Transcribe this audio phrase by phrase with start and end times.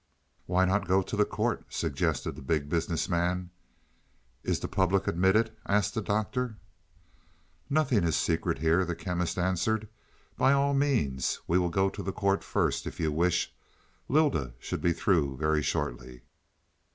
[0.47, 3.51] "Why not go to the court?" suggested the Big Business Man.
[4.43, 6.57] "Is the public admitted?" asked the Doctor.
[7.69, 9.87] "Nothing is secret here," the Chemist answered.
[10.39, 13.53] "By all means, we will go to the court first, if you wish;
[14.09, 16.23] Lylda should be through very shortly."